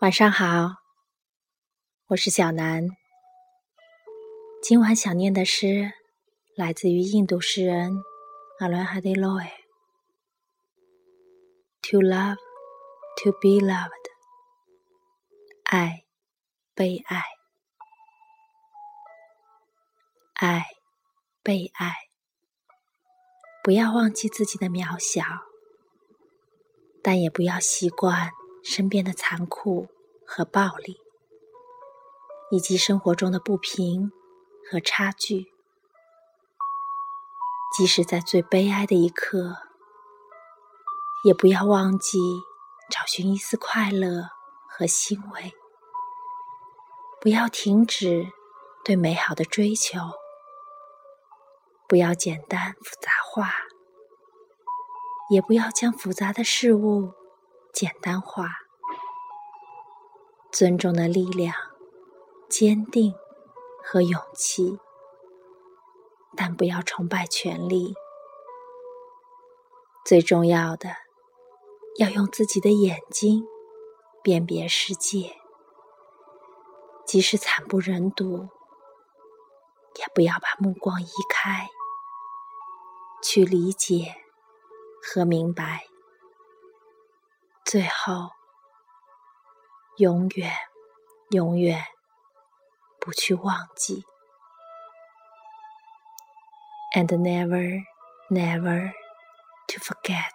[0.00, 0.76] 晚上好，
[2.06, 2.86] 我是小南。
[4.62, 5.92] 今晚想念的诗
[6.54, 7.90] 来自于印度诗人
[8.60, 9.52] 阿伦哈迪洛埃。
[11.90, 12.36] To love,
[13.24, 13.90] to be loved，
[15.64, 16.04] 爱，
[16.76, 17.24] 被爱，
[20.34, 20.64] 爱，
[21.42, 21.92] 被爱。
[23.64, 25.24] 不要忘记自己的渺小，
[27.02, 28.30] 但也不要习惯。
[28.70, 29.88] 身边的残酷
[30.26, 31.00] 和暴力，
[32.50, 34.12] 以及生活中的不平
[34.70, 35.46] 和差距，
[37.74, 39.56] 即使在最悲哀的一刻，
[41.24, 42.18] 也不要忘记
[42.90, 44.28] 找寻一丝快乐
[44.68, 45.54] 和欣慰。
[47.22, 48.30] 不要停止
[48.84, 49.98] 对美好的追求，
[51.88, 53.50] 不要简单复杂化，
[55.30, 57.14] 也不要将复杂的事物。
[57.80, 58.48] 简单化，
[60.50, 61.54] 尊重的力量，
[62.48, 63.14] 坚定
[63.84, 64.80] 和勇气，
[66.36, 67.94] 但不要崇拜权力。
[70.04, 70.88] 最重要的，
[72.00, 73.46] 要用自己的眼睛
[74.24, 75.36] 辨别世界，
[77.06, 78.48] 即使惨不忍睹，
[79.94, 81.68] 也不要把目光移开，
[83.22, 84.16] 去理解
[85.00, 85.86] 和明白。
[87.67, 88.31] 最后，
[89.97, 90.51] 永远、
[91.31, 91.85] 永远
[92.99, 94.03] 不去忘记，
[96.95, 97.83] and never,
[98.29, 98.93] never
[99.67, 100.31] to forget。